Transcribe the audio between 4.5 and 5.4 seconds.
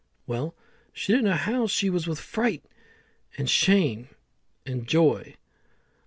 and joy.